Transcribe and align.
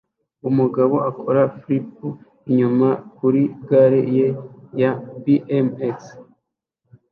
Umugabo 0.49 0.95
akora 1.09 1.41
flip 1.59 1.89
inyuma 2.51 2.89
kuri 3.17 3.41
gare 3.67 4.01
ye 4.15 4.27
ya 4.79 4.91
bmx 5.23 5.99